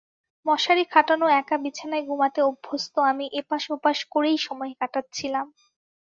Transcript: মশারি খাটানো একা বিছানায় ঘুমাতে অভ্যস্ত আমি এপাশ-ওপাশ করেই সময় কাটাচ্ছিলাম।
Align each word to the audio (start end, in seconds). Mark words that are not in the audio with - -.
মশারি 0.45 0.83
খাটানো 0.91 1.25
একা 1.39 1.55
বিছানায় 1.63 2.03
ঘুমাতে 2.05 2.39
অভ্যস্ত 2.41 2.95
আমি 3.11 3.25
এপাশ-ওপাশ 3.41 3.97
করেই 4.13 4.37
সময় 4.39 4.73
কাটাচ্ছিলাম। 4.79 5.45